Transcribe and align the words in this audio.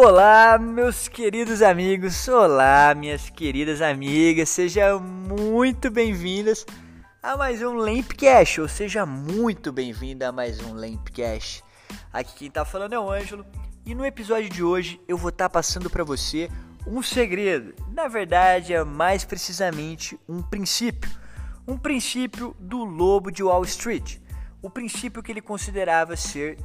Olá, 0.00 0.56
meus 0.58 1.08
queridos 1.08 1.60
amigos, 1.60 2.28
olá, 2.28 2.94
minhas 2.94 3.28
queridas 3.30 3.82
amigas, 3.82 4.48
sejam 4.48 5.00
muito 5.00 5.90
bem-vindas 5.90 6.64
a 7.20 7.36
mais 7.36 7.60
um 7.62 7.72
Lampcast, 7.72 8.60
ou 8.60 8.68
seja, 8.68 9.04
muito 9.04 9.72
bem-vinda 9.72 10.28
a 10.28 10.32
mais 10.32 10.60
um 10.60 10.72
Lampcast. 10.72 11.64
Aqui 12.12 12.32
quem 12.36 12.48
tá 12.48 12.64
falando 12.64 12.92
é 12.92 12.98
o 12.98 13.10
Ângelo, 13.10 13.44
e 13.84 13.92
no 13.92 14.06
episódio 14.06 14.48
de 14.48 14.62
hoje 14.62 15.00
eu 15.08 15.18
vou 15.18 15.30
estar 15.30 15.48
tá 15.48 15.50
passando 15.50 15.90
para 15.90 16.04
você 16.04 16.48
um 16.86 17.02
segredo, 17.02 17.74
na 17.92 18.06
verdade 18.06 18.72
é 18.72 18.84
mais 18.84 19.24
precisamente 19.24 20.16
um 20.28 20.40
princípio, 20.40 21.10
um 21.66 21.76
princípio 21.76 22.54
do 22.60 22.84
lobo 22.84 23.32
de 23.32 23.42
Wall 23.42 23.64
Street, 23.64 24.18
o 24.62 24.70
princípio 24.70 25.24
que 25.24 25.32
ele 25.32 25.42
considerava 25.42 26.16
ser 26.16 26.56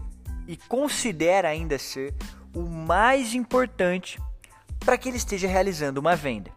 e 0.47 0.55
considera 0.55 1.47
ainda 1.47 1.79
ser 1.79 2.13
o 2.53 2.61
mais 2.61 3.33
importante 3.33 4.19
para 4.79 4.97
que 4.97 5.09
ele 5.09 5.17
esteja 5.17 5.47
realizando 5.47 5.99
uma 5.99 6.15
venda. 6.15 6.51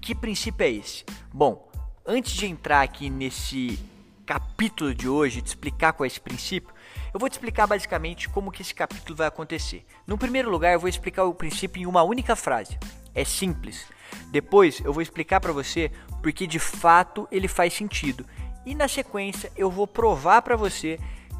Que 0.00 0.14
princípio 0.14 0.64
é 0.64 0.70
esse? 0.70 1.04
Bom, 1.32 1.68
antes 2.06 2.32
de 2.32 2.46
entrar 2.46 2.82
aqui 2.82 3.10
nesse 3.10 3.78
capítulo 4.24 4.94
de 4.94 5.08
hoje, 5.08 5.42
de 5.42 5.48
explicar 5.48 5.92
qual 5.92 6.04
é 6.04 6.06
esse 6.06 6.20
princípio, 6.20 6.74
eu 7.12 7.20
vou 7.20 7.28
te 7.28 7.32
explicar 7.32 7.66
basicamente 7.66 8.28
como 8.28 8.50
que 8.50 8.62
esse 8.62 8.74
capítulo 8.74 9.16
vai 9.16 9.26
acontecer. 9.26 9.84
No 10.06 10.18
primeiro 10.18 10.50
lugar, 10.50 10.72
eu 10.72 10.80
vou 10.80 10.88
explicar 10.88 11.24
o 11.24 11.34
princípio 11.34 11.82
em 11.82 11.86
uma 11.86 12.02
única 12.02 12.36
frase. 12.36 12.78
É 13.14 13.24
simples. 13.24 13.86
Depois, 14.30 14.80
eu 14.84 14.92
vou 14.92 15.02
explicar 15.02 15.40
para 15.40 15.52
você 15.52 15.90
porque 16.22 16.46
de 16.46 16.58
fato 16.58 17.26
ele 17.30 17.48
faz 17.48 17.74
sentido. 17.74 18.24
E 18.64 18.74
na 18.74 18.86
sequência, 18.86 19.50
eu 19.56 19.70
vou 19.70 19.86
provar 19.86 20.42
para 20.42 20.56
você 20.56 20.98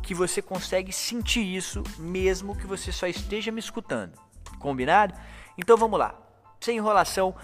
que 0.08 0.14
você 0.14 0.40
consegue 0.40 0.90
sentir 0.90 1.42
isso 1.42 1.82
mesmo 1.98 2.56
que 2.56 2.66
você 2.66 2.90
só 2.90 3.06
esteja 3.06 3.52
me 3.52 3.60
escutando. 3.60 4.18
Combinado? 4.58 5.12
Então 5.58 5.76
vamos 5.76 5.98
lá. 5.98 6.18
Sem 6.58 6.78
enrolação, 6.78 7.34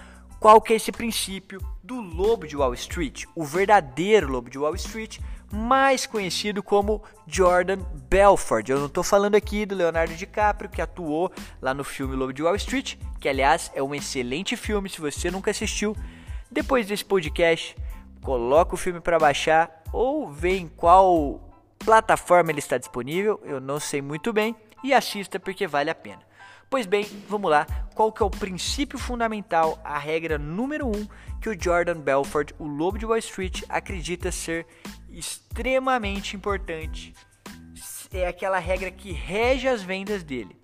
qual 0.40 0.62
que 0.62 0.72
é 0.72 0.76
esse 0.76 0.90
princípio 0.90 1.60
do 1.82 2.00
lobo 2.00 2.46
de 2.46 2.56
Wall 2.56 2.72
Street? 2.72 3.26
O 3.36 3.44
verdadeiro 3.44 4.32
lobo 4.32 4.48
de 4.48 4.58
Wall 4.58 4.74
Street, 4.76 5.18
mais 5.52 6.06
conhecido 6.06 6.62
como 6.62 7.02
Jordan 7.26 7.80
Belfort. 8.08 8.66
Eu 8.66 8.78
não 8.78 8.86
estou 8.86 9.04
falando 9.04 9.34
aqui 9.34 9.66
do 9.66 9.74
Leonardo 9.74 10.14
DiCaprio, 10.14 10.70
que 10.70 10.80
atuou 10.80 11.30
lá 11.60 11.74
no 11.74 11.84
filme 11.84 12.16
Lobo 12.16 12.32
de 12.32 12.42
Wall 12.42 12.56
Street, 12.56 12.96
que 13.20 13.28
aliás 13.28 13.70
é 13.74 13.82
um 13.82 13.94
excelente 13.94 14.56
filme, 14.56 14.88
se 14.88 15.02
você 15.02 15.30
nunca 15.30 15.50
assistiu. 15.50 15.94
Depois 16.50 16.86
desse 16.86 17.04
podcast, 17.04 17.76
coloca 18.22 18.74
o 18.74 18.78
filme 18.78 19.00
para 19.00 19.18
baixar 19.18 19.82
ou 19.92 20.32
vê 20.32 20.56
em 20.56 20.66
qual 20.66 21.53
plataforma 21.78 22.50
ele 22.50 22.58
está 22.58 22.78
disponível, 22.78 23.40
eu 23.44 23.60
não 23.60 23.78
sei 23.78 24.00
muito 24.00 24.32
bem, 24.32 24.56
e 24.82 24.92
assista 24.92 25.40
porque 25.40 25.66
vale 25.66 25.90
a 25.90 25.94
pena. 25.94 26.22
Pois 26.68 26.86
bem, 26.86 27.04
vamos 27.28 27.50
lá. 27.50 27.66
Qual 27.94 28.10
que 28.12 28.22
é 28.22 28.26
o 28.26 28.30
princípio 28.30 28.98
fundamental, 28.98 29.78
a 29.84 29.98
regra 29.98 30.38
número 30.38 30.86
1 30.88 30.90
um, 30.90 31.08
que 31.40 31.48
o 31.48 31.60
Jordan 31.60 32.00
Belfort, 32.00 32.52
o 32.58 32.66
lobo 32.66 32.98
de 32.98 33.06
Wall 33.06 33.18
Street, 33.18 33.62
acredita 33.68 34.32
ser 34.32 34.66
extremamente 35.08 36.34
importante? 36.34 37.14
É 38.12 38.26
aquela 38.26 38.58
regra 38.58 38.90
que 38.90 39.12
rege 39.12 39.68
as 39.68 39.82
vendas 39.82 40.22
dele. 40.22 40.56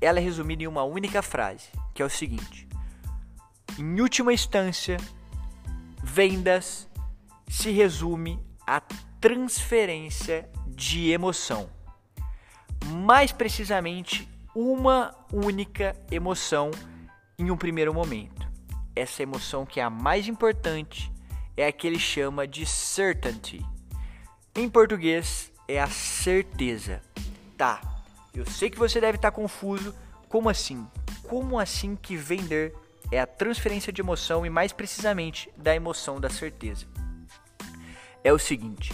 Ela 0.00 0.18
é 0.18 0.22
resumida 0.22 0.64
em 0.64 0.66
uma 0.66 0.82
única 0.82 1.22
frase, 1.22 1.68
que 1.94 2.02
é 2.02 2.04
o 2.04 2.10
seguinte: 2.10 2.68
Em 3.78 4.00
última 4.00 4.32
instância, 4.32 4.96
vendas 6.02 6.88
se 7.48 7.70
resume 7.70 8.38
a 8.66 8.82
transferência 9.24 10.46
de 10.66 11.10
emoção. 11.10 11.70
Mais 12.84 13.32
precisamente, 13.32 14.28
uma 14.54 15.14
única 15.32 15.96
emoção 16.10 16.70
em 17.38 17.50
um 17.50 17.56
primeiro 17.56 17.94
momento. 17.94 18.46
Essa 18.94 19.22
emoção 19.22 19.64
que 19.64 19.80
é 19.80 19.82
a 19.82 19.88
mais 19.88 20.28
importante 20.28 21.10
é 21.56 21.66
a 21.66 21.72
que 21.72 21.86
ele 21.86 21.98
chama 21.98 22.46
de 22.46 22.66
certainty. 22.66 23.64
Em 24.54 24.68
português, 24.68 25.50
é 25.66 25.80
a 25.80 25.88
certeza. 25.88 27.00
Tá, 27.56 27.80
eu 28.34 28.44
sei 28.44 28.68
que 28.68 28.78
você 28.78 29.00
deve 29.00 29.16
estar 29.16 29.30
confuso. 29.30 29.94
Como 30.28 30.50
assim? 30.50 30.86
Como 31.30 31.58
assim 31.58 31.96
que 31.96 32.14
vender 32.14 32.74
é 33.10 33.18
a 33.18 33.26
transferência 33.26 33.90
de 33.90 34.02
emoção 34.02 34.44
e 34.44 34.50
mais 34.50 34.70
precisamente 34.74 35.48
da 35.56 35.74
emoção 35.74 36.20
da 36.20 36.28
certeza? 36.28 36.84
É 38.22 38.30
o 38.30 38.38
seguinte, 38.38 38.92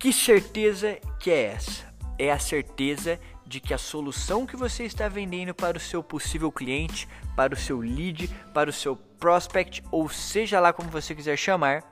que 0.00 0.14
certeza 0.14 0.98
que 1.18 1.30
é 1.30 1.42
essa? 1.52 1.94
É 2.18 2.32
a 2.32 2.38
certeza 2.38 3.20
de 3.46 3.60
que 3.60 3.74
a 3.74 3.78
solução 3.78 4.46
que 4.46 4.56
você 4.56 4.84
está 4.84 5.08
vendendo 5.08 5.54
para 5.54 5.76
o 5.76 5.80
seu 5.80 6.02
possível 6.02 6.50
cliente, 6.50 7.06
para 7.36 7.52
o 7.52 7.56
seu 7.56 7.78
lead, 7.78 8.26
para 8.54 8.70
o 8.70 8.72
seu 8.72 8.96
prospect, 8.96 9.82
ou 9.90 10.08
seja 10.08 10.58
lá 10.58 10.72
como 10.72 10.88
você 10.88 11.14
quiser 11.14 11.36
chamar, 11.36 11.84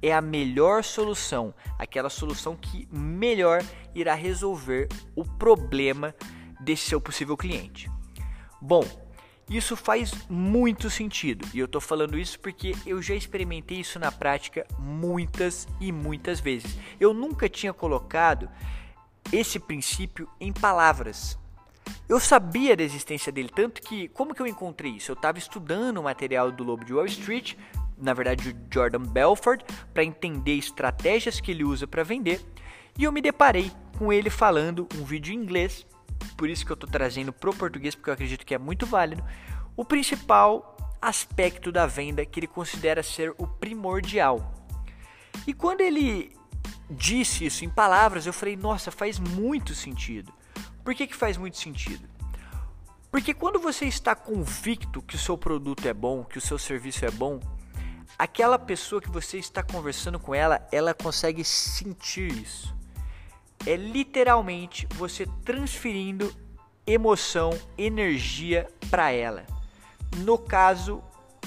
é 0.00 0.14
a 0.14 0.20
melhor 0.20 0.84
solução, 0.84 1.52
aquela 1.76 2.08
solução 2.08 2.54
que 2.54 2.88
melhor 2.92 3.60
irá 3.92 4.14
resolver 4.14 4.86
o 5.16 5.24
problema 5.24 6.14
desse 6.60 6.88
seu 6.88 7.00
possível 7.00 7.36
cliente. 7.36 7.90
Bom, 8.62 8.84
isso 9.48 9.76
faz 9.76 10.12
muito 10.28 10.90
sentido 10.90 11.48
e 11.54 11.58
eu 11.58 11.64
estou 11.64 11.80
falando 11.80 12.18
isso 12.18 12.38
porque 12.38 12.74
eu 12.84 13.00
já 13.00 13.14
experimentei 13.14 13.80
isso 13.80 13.98
na 13.98 14.12
prática 14.12 14.66
muitas 14.78 15.66
e 15.80 15.90
muitas 15.90 16.38
vezes. 16.38 16.76
Eu 17.00 17.14
nunca 17.14 17.48
tinha 17.48 17.72
colocado 17.72 18.48
esse 19.32 19.58
princípio 19.58 20.28
em 20.38 20.52
palavras. 20.52 21.38
Eu 22.06 22.20
sabia 22.20 22.76
da 22.76 22.82
existência 22.82 23.32
dele, 23.32 23.48
tanto 23.54 23.80
que, 23.80 24.08
como 24.08 24.34
que 24.34 24.42
eu 24.42 24.46
encontrei 24.46 24.92
isso? 24.92 25.10
Eu 25.10 25.14
estava 25.14 25.38
estudando 25.38 25.98
o 25.98 26.02
material 26.02 26.52
do 26.52 26.64
Lobo 26.64 26.84
de 26.84 26.92
Wall 26.92 27.06
Street, 27.06 27.54
na 27.96 28.12
verdade 28.12 28.50
o 28.50 28.56
Jordan 28.72 29.02
Belfort, 29.02 29.62
para 29.94 30.04
entender 30.04 30.54
estratégias 30.54 31.40
que 31.40 31.50
ele 31.50 31.64
usa 31.64 31.86
para 31.86 32.02
vender, 32.02 32.44
e 32.98 33.04
eu 33.04 33.12
me 33.12 33.22
deparei 33.22 33.70
com 33.98 34.12
ele 34.12 34.30
falando 34.30 34.86
um 34.96 35.04
vídeo 35.04 35.32
em 35.34 35.38
inglês 35.38 35.86
por 36.38 36.48
isso 36.48 36.64
que 36.64 36.70
eu 36.70 36.74
estou 36.74 36.88
trazendo 36.88 37.32
pro 37.32 37.52
português, 37.52 37.96
porque 37.96 38.08
eu 38.08 38.14
acredito 38.14 38.46
que 38.46 38.54
é 38.54 38.58
muito 38.58 38.86
válido, 38.86 39.24
o 39.76 39.84
principal 39.84 40.76
aspecto 41.02 41.72
da 41.72 41.84
venda 41.84 42.24
que 42.24 42.38
ele 42.38 42.46
considera 42.46 43.02
ser 43.02 43.34
o 43.36 43.46
primordial. 43.46 44.54
E 45.48 45.52
quando 45.52 45.80
ele 45.80 46.36
disse 46.88 47.44
isso 47.44 47.64
em 47.64 47.68
palavras, 47.68 48.24
eu 48.24 48.32
falei, 48.32 48.56
nossa, 48.56 48.92
faz 48.92 49.18
muito 49.18 49.74
sentido. 49.74 50.32
Por 50.84 50.94
que, 50.94 51.08
que 51.08 51.16
faz 51.16 51.36
muito 51.36 51.58
sentido? 51.58 52.08
Porque 53.10 53.34
quando 53.34 53.58
você 53.58 53.86
está 53.86 54.14
convicto 54.14 55.02
que 55.02 55.16
o 55.16 55.18
seu 55.18 55.36
produto 55.36 55.88
é 55.88 55.92
bom, 55.92 56.22
que 56.22 56.38
o 56.38 56.40
seu 56.40 56.56
serviço 56.58 57.04
é 57.04 57.10
bom, 57.10 57.40
aquela 58.16 58.60
pessoa 58.60 59.02
que 59.02 59.10
você 59.10 59.38
está 59.38 59.60
conversando 59.60 60.20
com 60.20 60.32
ela, 60.32 60.66
ela 60.70 60.94
consegue 60.94 61.42
sentir 61.42 62.30
isso 62.32 62.78
é 63.66 63.76
literalmente 63.76 64.86
você 64.94 65.26
transferindo 65.44 66.32
emoção, 66.86 67.50
energia 67.76 68.66
para 68.90 69.10
ela. 69.10 69.44
No 70.18 70.38
caso 70.38 71.02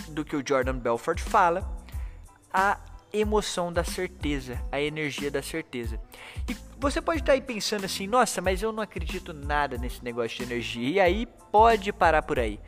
do 0.10 0.24
que 0.24 0.36
o 0.36 0.44
Jordan 0.46 0.78
Belfort 0.78 1.20
fala, 1.20 1.68
a 2.54 2.78
emoção 3.14 3.72
da 3.72 3.84
certeza, 3.84 4.62
a 4.72 4.80
energia 4.80 5.32
da 5.32 5.42
certeza. 5.42 6.00
E 6.48 6.56
você 6.80 7.02
pode 7.02 7.20
estar 7.20 7.34
aí 7.34 7.42
pensando 7.42 7.86
assim: 7.86 8.08
nossa, 8.08 8.42
mas 8.42 8.62
eu 8.62 8.72
não 8.72 8.84
acredito 8.84 9.34
nada 9.34 9.78
nesse 9.78 10.04
negócio 10.04 10.38
de 10.38 10.44
energia. 10.44 10.90
E 10.90 11.00
aí 11.00 11.26
pode 11.52 11.92
parar 11.92 12.22
por 12.22 12.40
aí. 12.40 12.60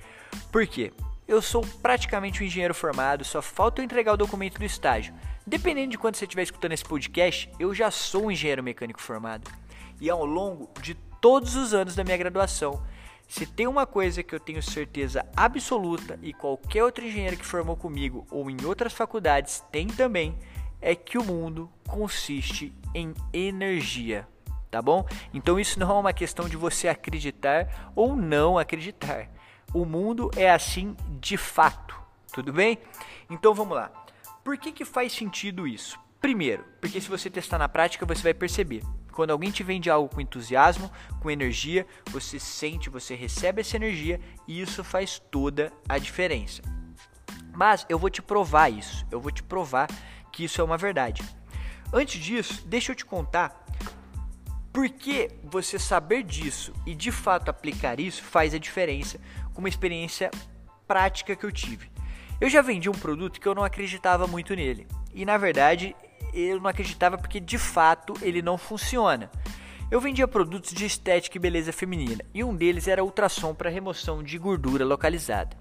Por 0.52 0.66
quê? 0.68 0.92
Eu 1.28 1.42
sou 1.42 1.66
praticamente 1.82 2.44
um 2.44 2.46
engenheiro 2.46 2.74
formado, 2.74 3.24
só 3.24 3.42
falta 3.42 3.82
eu 3.82 3.86
entregar 3.86 4.14
o 4.14 4.18
documento 4.18 4.58
do 4.58 4.66
estágio. 4.66 5.14
Dependendo 5.46 5.92
de 5.92 5.98
quando 5.98 6.16
você 6.16 6.24
estiver 6.24 6.44
escutando 6.44 6.72
esse 6.72 6.86
podcast, 6.86 7.50
eu 7.60 7.74
já 7.74 7.92
sou 7.92 8.26
um 8.26 8.32
engenheiro 8.32 8.64
mecânico 8.64 9.02
formado. 9.02 9.52
E 10.00 10.10
ao 10.10 10.26
longo 10.26 10.70
de 10.82 10.96
todos 11.20 11.56
os 11.56 11.74
anos 11.74 11.96
da 11.96 12.04
minha 12.04 12.18
graduação, 12.18 12.82
se 13.28 13.46
tem 13.46 13.68
uma 13.68 13.86
coisa 13.86 14.24
que 14.24 14.34
eu 14.34 14.40
tenho 14.40 14.62
certeza 14.64 15.26
absoluta 15.36 16.18
e 16.22 16.34
qualquer 16.34 16.84
outro 16.84 17.06
engenheiro 17.06 17.36
que 17.36 17.46
formou 17.46 17.76
comigo 17.76 18.26
ou 18.32 18.50
em 18.50 18.58
outras 18.66 18.94
faculdades 18.94 19.64
tem 19.72 19.88
também, 19.88 20.38
é 20.82 20.96
que 20.96 21.18
o 21.18 21.24
mundo 21.24 21.70
consiste 21.88 22.74
em 22.94 23.14
energia, 23.34 24.28
tá 24.70 24.82
bom? 24.82 25.06
Então 25.34 25.60
isso 25.60 25.80
não 25.80 25.90
é 25.90 26.00
uma 26.00 26.14
questão 26.14 26.48
de 26.48 26.56
você 26.56 26.88
acreditar 26.88 27.92
ou 27.96 28.16
não 28.16 28.58
acreditar. 28.58 29.30
O 29.74 29.86
mundo 29.86 30.30
é 30.36 30.52
assim 30.52 30.96
de 31.20 31.36
fato, 31.36 32.00
tudo 32.34 32.54
bem? 32.54 32.78
Então 33.30 33.54
vamos 33.54 33.76
lá. 33.76 34.03
Por 34.44 34.58
que, 34.58 34.72
que 34.72 34.84
faz 34.84 35.14
sentido 35.14 35.66
isso? 35.66 35.98
Primeiro, 36.20 36.66
porque 36.82 37.00
se 37.00 37.10
você 37.10 37.30
testar 37.30 37.58
na 37.58 37.70
prática, 37.70 38.06
você 38.06 38.22
vai 38.22 38.34
perceber. 38.34 38.84
Quando 39.12 39.32
alguém 39.32 39.52
te 39.52 39.64
vende 39.64 39.90
algo 39.90 40.14
com 40.14 40.20
entusiasmo, 40.20 40.92
com 41.22 41.32
energia, 41.32 41.86
você 42.08 42.40
sente, 42.40 42.90
você 42.90 43.16
recebe 43.16 43.62
essa 43.62 43.76
energia 43.78 44.20
e 44.48 44.60
isso 44.62 44.84
faz 44.84 45.20
toda 45.32 45.72
a 45.88 45.98
diferença. 45.98 46.62
Mas 47.56 47.86
eu 47.88 47.98
vou 48.00 48.10
te 48.10 48.22
provar 48.22 48.70
isso, 48.70 49.06
eu 49.12 49.22
vou 49.22 49.32
te 49.32 49.44
provar 49.44 49.88
que 50.32 50.44
isso 50.44 50.60
é 50.60 50.64
uma 50.64 50.78
verdade. 50.78 51.24
Antes 51.94 52.22
disso, 52.22 52.66
deixa 52.68 52.92
eu 52.92 52.96
te 52.96 53.06
contar 53.06 53.64
Porque 54.74 55.30
você 55.44 55.78
saber 55.78 56.24
disso 56.24 56.74
e 56.86 56.96
de 56.96 57.12
fato 57.12 57.50
aplicar 57.50 58.00
isso 58.00 58.24
faz 58.24 58.56
a 58.56 58.58
diferença 58.58 59.20
com 59.54 59.60
uma 59.60 59.70
experiência 59.70 60.32
prática 60.88 61.36
que 61.36 61.46
eu 61.46 61.52
tive. 61.52 61.93
Eu 62.42 62.50
já 62.50 62.62
vendi 62.62 62.90
um 62.90 62.94
produto 62.94 63.40
que 63.40 63.48
eu 63.48 63.56
não 63.56 63.64
acreditava 63.64 64.28
muito 64.28 64.56
nele. 64.56 64.88
E 65.14 65.26
na 65.26 65.38
verdade, 65.38 65.96
eu 66.34 66.60
não 66.60 66.70
acreditava 66.70 67.18
porque 67.18 67.40
de 67.40 67.58
fato 67.58 68.14
ele 68.22 68.42
não 68.42 68.58
funciona. 68.58 69.30
Eu 69.92 70.02
vendia 70.02 70.28
produtos 70.28 70.74
de 70.74 70.86
estética 70.86 71.38
e 71.38 71.40
beleza 71.40 71.72
feminina, 71.72 72.26
e 72.34 72.44
um 72.44 72.56
deles 72.56 72.88
era 72.88 73.04
ultrassom 73.04 73.54
para 73.54 73.70
remoção 73.70 74.24
de 74.24 74.40
gordura 74.40 74.84
localizada. 74.84 75.56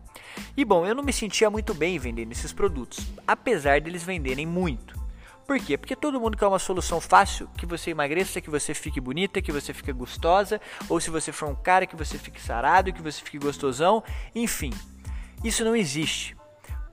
E 0.57 0.65
bom, 0.65 0.87
eu 0.87 0.95
não 0.95 1.03
me 1.03 1.13
sentia 1.13 1.51
muito 1.51 1.75
bem 1.75 1.99
vendendo 1.99 2.33
esses 2.33 2.53
produtos, 2.53 3.07
apesar 3.27 3.81
deles 3.81 4.03
venderem 4.03 4.47
muito. 4.47 4.99
Por 5.47 5.59
quê? 5.59 5.77
Porque 5.77 5.95
todo 5.95 6.19
mundo 6.19 6.37
quer 6.37 6.47
uma 6.47 6.59
solução 6.59 6.99
fácil, 6.99 7.47
que 7.59 7.67
você 7.67 7.91
emagreça, 7.91 8.41
que 8.41 8.49
você 8.49 8.73
fique 8.73 9.01
bonita, 9.01 9.43
que 9.43 9.53
você 9.53 9.75
fique 9.75 9.93
gostosa, 9.93 10.59
ou 10.89 10.99
se 10.99 11.11
você 11.11 11.31
for 11.31 11.49
um 11.51 11.55
cara, 11.55 11.87
que 11.87 11.97
você 11.97 12.17
fique 12.17 12.41
sarado, 12.41 12.93
que 12.93 13.03
você 13.03 13.23
fique 13.23 13.39
gostosão, 13.39 14.03
enfim. 14.35 14.71
Isso 15.45 15.63
não 15.63 15.77
existe. 15.77 16.35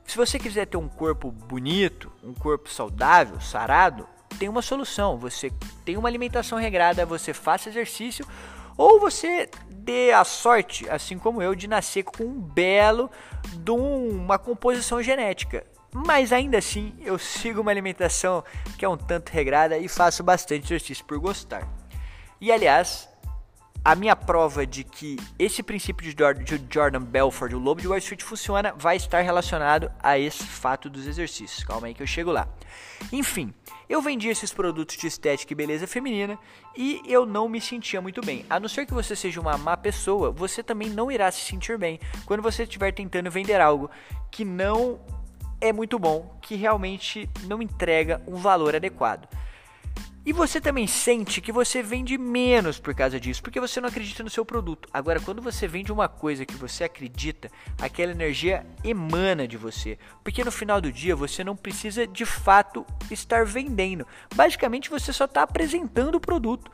Se 0.10 0.18
você 0.18 0.40
quiser 0.40 0.66
ter 0.66 0.76
um 0.76 0.88
corpo 0.88 1.30
bonito, 1.30 2.12
um 2.24 2.34
corpo 2.34 2.68
saudável, 2.68 3.40
sarado, 3.40 4.08
tem 4.40 4.50
uma 4.50 4.64
solução. 4.64 5.20
Você 5.20 5.52
tem 5.86 5.98
uma 5.98 6.10
alimentação 6.10 6.58
regrada, 6.58 7.06
você 7.06 7.32
faça 7.32 7.70
exercício, 7.70 8.26
ou 8.76 9.00
você 9.00 9.48
dê 9.70 10.12
a 10.12 10.24
sorte, 10.24 10.90
assim 10.90 11.20
como 11.20 11.44
eu, 11.44 11.54
de 11.54 11.68
nascer 11.68 12.02
com 12.02 12.24
um 12.24 12.42
belo 12.42 13.08
de 13.54 13.70
uma 13.70 14.40
composição 14.40 15.00
genética. 15.00 15.64
Mas 15.94 16.34
ainda 16.34 16.58
assim, 16.58 16.96
eu 17.02 17.20
sigo 17.20 17.62
uma 17.62 17.70
alimentação 17.70 18.44
que 18.80 18.86
é 18.86 18.90
um 18.90 18.98
tanto 18.98 19.30
regrada 19.30 19.78
e 19.78 19.88
faço 19.88 20.24
bastante 20.24 20.66
exercício 20.66 21.06
por 21.06 21.20
gostar. 21.20 21.70
E 22.42 22.52
aliás, 22.52 23.08
a 23.84 23.96
minha 23.96 24.16
prova 24.16 24.66
de 24.66 24.84
que 24.84 25.18
esse 25.38 25.64
princípio 25.64 26.14
de 26.14 26.16
Jordan 26.70 27.02
Belfort, 27.02 27.54
o 27.54 27.60
Lobo 27.60 27.82
de 27.82 27.88
Wall 27.88 27.98
Street, 27.98 28.22
funciona, 28.22 28.74
vai 28.78 28.98
estar 28.98 29.22
relacionado 29.22 29.92
a 30.02 30.20
esse 30.20 30.44
fato 30.44 30.90
dos 30.90 31.08
exercícios. 31.08 31.64
Calma 31.64 31.88
aí 31.88 31.94
que 31.94 32.04
eu 32.04 32.08
chego 32.08 32.32
lá. 32.32 32.48
Enfim, 33.12 33.54
eu 33.88 34.02
vendi 34.02 34.28
esses 34.28 34.54
produtos 34.54 34.98
de 34.98 35.08
estética 35.08 35.54
e 35.54 35.56
beleza 35.56 35.88
feminina 35.88 36.38
e 36.78 37.02
eu 37.06 37.26
não 37.26 37.48
me 37.48 37.62
sentia 37.62 38.02
muito 38.02 38.22
bem. 38.22 38.46
A 38.50 38.60
não 38.60 38.68
ser 38.68 38.86
que 38.86 38.94
você 38.94 39.16
seja 39.16 39.40
uma 39.40 39.58
má 39.58 39.76
pessoa, 39.78 40.30
você 40.30 40.62
também 40.62 40.90
não 40.90 41.12
irá 41.12 41.32
se 41.32 41.40
sentir 41.40 41.78
bem 41.78 42.00
quando 42.26 42.44
você 42.44 42.64
estiver 42.64 42.92
tentando 42.92 43.32
vender 43.32 43.62
algo 43.62 43.90
que 44.30 44.44
não 44.44 45.00
é 45.62 45.74
muito 45.74 45.98
bom, 46.00 46.38
que 46.42 46.56
realmente 46.56 47.30
não 47.46 47.62
entrega 47.62 48.22
um 48.28 48.36
valor 48.36 48.76
adequado. 48.76 49.28
E 50.30 50.32
você 50.32 50.62
também 50.62 50.86
sente 50.86 51.42
que 51.42 51.52
você 51.52 51.82
vende 51.82 52.16
menos 52.16 52.80
por 52.80 52.94
causa 52.94 53.20
disso, 53.20 53.42
porque 53.42 53.60
você 53.60 53.82
não 53.82 53.90
acredita 53.90 54.22
no 54.22 54.30
seu 54.30 54.46
produto. 54.46 54.88
Agora, 54.94 55.20
quando 55.20 55.42
você 55.42 55.68
vende 55.68 55.92
uma 55.92 56.08
coisa 56.08 56.46
que 56.46 56.54
você 56.54 56.84
acredita, 56.84 57.50
aquela 57.82 58.12
energia 58.12 58.64
emana 58.84 59.48
de 59.48 59.58
você. 59.58 59.98
Porque 60.24 60.44
no 60.44 60.52
final 60.52 60.80
do 60.80 60.92
dia 60.92 61.16
você 61.16 61.44
não 61.44 61.56
precisa 61.56 62.06
de 62.06 62.28
fato 62.28 62.86
estar 63.10 63.44
vendendo. 63.44 64.06
Basicamente 64.36 64.92
você 64.92 65.12
só 65.12 65.26
está 65.26 65.42
apresentando 65.42 66.14
o 66.14 66.20
produto. 66.20 66.72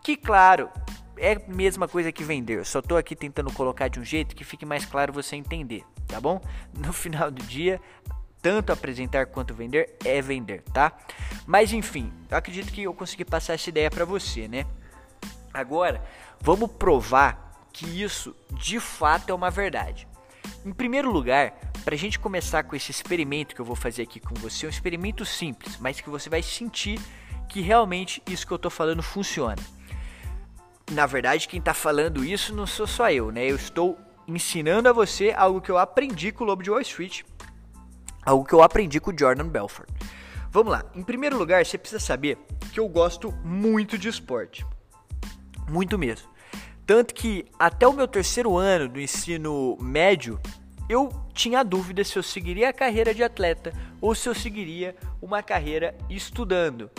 Que, 0.00 0.16
claro, 0.16 0.70
é 1.18 1.32
a 1.32 1.40
mesma 1.48 1.88
coisa 1.88 2.12
que 2.12 2.22
vender. 2.22 2.58
Eu 2.58 2.64
só 2.64 2.78
estou 2.78 2.96
aqui 2.96 3.16
tentando 3.16 3.52
colocar 3.52 3.88
de 3.88 3.98
um 3.98 4.04
jeito 4.04 4.36
que 4.36 4.44
fique 4.44 4.64
mais 4.64 4.86
claro 4.86 5.12
você 5.12 5.34
entender, 5.34 5.82
tá 6.06 6.20
bom? 6.20 6.40
No 6.72 6.92
final 6.92 7.28
do 7.28 7.42
dia, 7.42 7.80
tanto 8.44 8.70
apresentar 8.70 9.24
quanto 9.24 9.54
vender 9.54 9.96
é 10.04 10.20
vender, 10.20 10.60
tá? 10.64 10.92
Mas 11.46 11.72
enfim, 11.72 12.12
eu 12.30 12.36
acredito 12.36 12.70
que 12.70 12.82
eu 12.82 12.92
consegui 12.92 13.24
passar 13.24 13.54
essa 13.54 13.70
ideia 13.70 13.90
para 13.90 14.04
você, 14.04 14.46
né? 14.46 14.66
Agora, 15.54 16.04
vamos 16.42 16.70
provar 16.70 17.66
que 17.72 18.02
isso 18.02 18.36
de 18.52 18.78
fato 18.78 19.30
é 19.30 19.34
uma 19.34 19.50
verdade. 19.50 20.06
Em 20.62 20.74
primeiro 20.74 21.10
lugar, 21.10 21.54
para 21.86 21.94
a 21.94 21.98
gente 21.98 22.18
começar 22.18 22.64
com 22.64 22.76
esse 22.76 22.90
experimento 22.90 23.54
que 23.54 23.62
eu 23.62 23.64
vou 23.64 23.74
fazer 23.74 24.02
aqui 24.02 24.20
com 24.20 24.34
você, 24.34 24.66
é 24.66 24.68
um 24.68 24.70
experimento 24.70 25.24
simples, 25.24 25.78
mas 25.78 26.02
que 26.02 26.10
você 26.10 26.28
vai 26.28 26.42
sentir 26.42 27.00
que 27.48 27.62
realmente 27.62 28.22
isso 28.28 28.46
que 28.46 28.52
eu 28.52 28.56
estou 28.56 28.70
falando 28.70 29.02
funciona. 29.02 29.62
Na 30.92 31.06
verdade, 31.06 31.48
quem 31.48 31.60
está 31.60 31.72
falando 31.72 32.22
isso 32.22 32.54
não 32.54 32.66
sou 32.66 32.86
só 32.86 33.10
eu, 33.10 33.32
né? 33.32 33.50
Eu 33.50 33.56
estou 33.56 33.98
ensinando 34.28 34.86
a 34.86 34.92
você 34.92 35.32
algo 35.34 35.62
que 35.62 35.70
eu 35.70 35.78
aprendi 35.78 36.30
com 36.30 36.44
o 36.44 36.46
Lobo 36.46 36.62
de 36.62 36.70
Wall 36.70 36.82
Street 36.82 37.22
Algo 38.24 38.44
que 38.44 38.54
eu 38.54 38.62
aprendi 38.62 39.00
com 39.00 39.10
o 39.10 39.18
Jordan 39.18 39.48
Belfort. 39.48 39.88
Vamos 40.50 40.72
lá. 40.72 40.84
Em 40.94 41.02
primeiro 41.02 41.36
lugar, 41.36 41.64
você 41.64 41.76
precisa 41.76 42.00
saber 42.00 42.38
que 42.72 42.78
eu 42.78 42.88
gosto 42.88 43.32
muito 43.44 43.98
de 43.98 44.08
esporte. 44.08 44.64
Muito 45.68 45.98
mesmo. 45.98 46.28
Tanto 46.86 47.14
que 47.14 47.46
até 47.58 47.88
o 47.88 47.92
meu 47.92 48.06
terceiro 48.06 48.56
ano 48.56 48.88
do 48.88 49.00
ensino 49.00 49.76
médio, 49.80 50.38
eu 50.88 51.08
tinha 51.32 51.64
dúvida 51.64 52.04
se 52.04 52.16
eu 52.16 52.22
seguiria 52.22 52.68
a 52.68 52.72
carreira 52.72 53.14
de 53.14 53.22
atleta 53.22 53.72
ou 54.00 54.14
se 54.14 54.28
eu 54.28 54.34
seguiria 54.34 54.94
uma 55.20 55.42
carreira 55.42 55.96
estudando. 56.10 56.90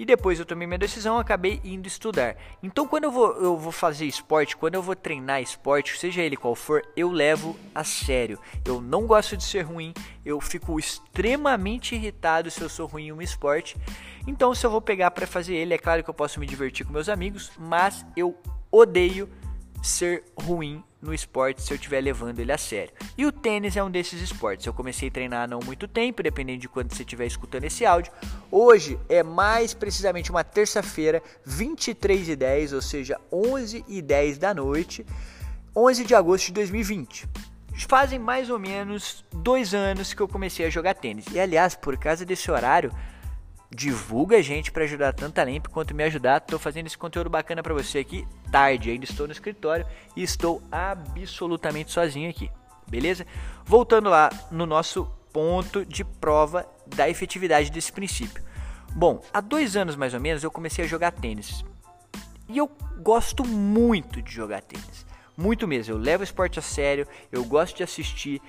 E 0.00 0.04
depois 0.06 0.38
eu 0.38 0.46
tomei 0.46 0.66
minha 0.66 0.78
decisão, 0.78 1.18
acabei 1.18 1.60
indo 1.62 1.86
estudar. 1.86 2.34
Então 2.62 2.88
quando 2.88 3.04
eu 3.04 3.10
vou, 3.10 3.32
eu 3.32 3.58
vou 3.58 3.70
fazer 3.70 4.06
esporte, 4.06 4.56
quando 4.56 4.74
eu 4.74 4.82
vou 4.82 4.96
treinar 4.96 5.42
esporte, 5.42 5.98
seja 5.98 6.22
ele 6.22 6.38
qual 6.38 6.54
for, 6.54 6.82
eu 6.96 7.10
levo 7.10 7.54
a 7.74 7.84
sério. 7.84 8.38
Eu 8.64 8.80
não 8.80 9.06
gosto 9.06 9.36
de 9.36 9.44
ser 9.44 9.60
ruim, 9.60 9.92
eu 10.24 10.40
fico 10.40 10.78
extremamente 10.78 11.94
irritado 11.94 12.50
se 12.50 12.62
eu 12.62 12.68
sou 12.70 12.86
ruim 12.86 13.08
em 13.08 13.12
um 13.12 13.20
esporte. 13.20 13.76
Então 14.26 14.54
se 14.54 14.64
eu 14.64 14.70
vou 14.70 14.80
pegar 14.80 15.10
para 15.10 15.26
fazer 15.26 15.54
ele, 15.54 15.74
é 15.74 15.78
claro 15.78 16.02
que 16.02 16.08
eu 16.08 16.14
posso 16.14 16.40
me 16.40 16.46
divertir 16.46 16.86
com 16.86 16.94
meus 16.94 17.10
amigos, 17.10 17.52
mas 17.58 18.06
eu 18.16 18.34
odeio 18.72 19.28
ser 19.82 20.24
ruim 20.34 20.82
no 21.00 21.14
esporte 21.14 21.62
se 21.62 21.72
eu 21.72 21.76
estiver 21.76 22.00
levando 22.00 22.38
ele 22.38 22.52
a 22.52 22.58
sério. 22.58 22.92
E 23.16 23.24
o 23.24 23.32
tênis 23.32 23.76
é 23.76 23.82
um 23.82 23.90
desses 23.90 24.20
esportes. 24.20 24.66
Eu 24.66 24.74
comecei 24.74 25.08
a 25.08 25.10
treinar 25.10 25.44
há 25.44 25.46
não 25.46 25.60
muito 25.60 25.88
tempo, 25.88 26.22
dependendo 26.22 26.60
de 26.60 26.68
quando 26.68 26.92
você 26.92 27.02
estiver 27.02 27.26
escutando 27.26 27.64
esse 27.64 27.86
áudio. 27.86 28.12
Hoje 28.50 28.98
é 29.08 29.22
mais 29.22 29.72
precisamente 29.74 30.30
uma 30.30 30.44
terça-feira, 30.44 31.22
23 31.44 32.28
e 32.28 32.36
10, 32.36 32.72
ou 32.72 32.82
seja, 32.82 33.18
11 33.32 33.84
e 33.88 34.02
10 34.02 34.38
da 34.38 34.52
noite, 34.52 35.06
11 35.74 36.04
de 36.04 36.14
agosto 36.14 36.46
de 36.46 36.52
2020. 36.52 37.28
Fazem 37.88 38.18
mais 38.18 38.50
ou 38.50 38.58
menos 38.58 39.24
dois 39.32 39.74
anos 39.74 40.12
que 40.12 40.20
eu 40.20 40.28
comecei 40.28 40.66
a 40.66 40.70
jogar 40.70 40.94
tênis. 40.94 41.24
E 41.32 41.40
aliás, 41.40 41.74
por 41.74 41.96
causa 41.96 42.24
desse 42.24 42.50
horário, 42.50 42.92
divulga 43.70 44.36
a 44.36 44.42
gente 44.42 44.72
para 44.72 44.84
ajudar 44.84 45.12
tanto 45.12 45.38
a 45.38 45.44
Lemp 45.44 45.68
quanto 45.68 45.94
me 45.94 46.02
ajudar. 46.04 46.38
Estou 46.38 46.58
fazendo 46.58 46.86
esse 46.86 46.98
conteúdo 46.98 47.30
bacana 47.30 47.62
para 47.62 47.72
você 47.72 48.00
aqui 48.00 48.26
tarde, 48.50 48.90
ainda 48.90 49.04
estou 49.04 49.26
no 49.26 49.32
escritório 49.32 49.86
e 50.16 50.22
estou 50.22 50.62
absolutamente 50.70 51.92
sozinho 51.92 52.28
aqui. 52.28 52.50
Beleza? 52.88 53.24
Voltando 53.64 54.10
lá 54.10 54.28
no 54.50 54.66
nosso 54.66 55.04
ponto 55.32 55.84
de 55.84 56.04
prova 56.04 56.66
da 56.86 57.08
efetividade 57.08 57.70
desse 57.70 57.92
princípio. 57.92 58.42
Bom, 58.92 59.22
há 59.32 59.40
dois 59.40 59.76
anos 59.76 59.94
mais 59.94 60.12
ou 60.12 60.20
menos 60.20 60.42
eu 60.42 60.50
comecei 60.50 60.84
a 60.84 60.88
jogar 60.88 61.12
tênis. 61.12 61.64
E 62.48 62.58
eu 62.58 62.68
gosto 62.98 63.46
muito 63.46 64.20
de 64.20 64.32
jogar 64.32 64.62
tênis. 64.62 65.06
Muito 65.36 65.68
mesmo. 65.68 65.94
Eu 65.94 65.98
levo 65.98 66.22
o 66.22 66.24
esporte 66.24 66.58
a 66.58 66.62
sério, 66.62 67.06
eu 67.30 67.44
gosto 67.44 67.76
de 67.76 67.84
assistir, 67.84 68.42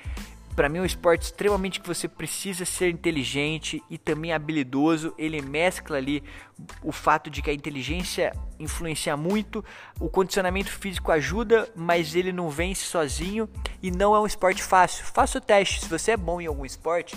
para 0.55 0.70
mim 0.70 0.79
é 0.79 0.81
um 0.81 0.86
esporte 0.86 1.24
extremamente 1.24 1.79
que 1.79 1.88
você 1.88 2.08
precisa 2.08 2.65
ser 2.65 2.89
inteligente 2.89 3.81
e 3.89 3.98
também 3.98 4.34
habilidoso. 4.34 5.13
Ele 5.17 5.41
mescla 5.41 5.98
ali 5.98 6.24
o 6.84 6.91
fato 6.91 7.29
de 7.29 7.41
que 7.41 7.50
a 7.50 7.53
inteligência 7.53 8.34
influencia 8.60 9.15
muito, 9.17 9.63
o 10.00 10.10
condicionamento 10.10 10.72
físico 10.72 11.12
ajuda, 11.12 11.70
mas 11.75 12.15
ele 12.15 12.31
não 12.31 12.50
vence 12.50 12.84
sozinho 12.84 13.50
e 13.81 13.89
não 13.89 14.15
é 14.15 14.20
um 14.20 14.25
esporte 14.25 14.62
fácil. 14.62 15.05
Faça 15.05 15.38
o 15.38 15.41
teste, 15.41 15.81
se 15.81 15.89
você 15.89 16.12
é 16.12 16.17
bom 16.17 16.41
em 16.41 16.48
algum 16.48 16.65
esporte, 16.65 17.15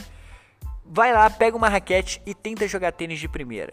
vai 0.84 1.12
lá, 1.12 1.28
pega 1.28 1.56
uma 1.56 1.68
raquete 1.68 2.22
e 2.24 2.34
tenta 2.34 2.68
jogar 2.68 2.92
tênis 2.92 3.18
de 3.18 3.28
primeira. 3.28 3.72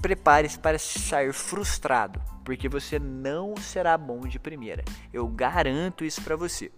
Prepare-se 0.00 0.58
para 0.58 0.78
sair 0.78 1.32
frustrado, 1.32 2.20
porque 2.44 2.68
você 2.68 2.98
não 2.98 3.56
será 3.56 3.96
bom 3.96 4.26
de 4.26 4.38
primeira. 4.38 4.84
Eu 5.12 5.28
garanto 5.28 6.04
isso 6.04 6.20
para 6.22 6.34
você. 6.34 6.72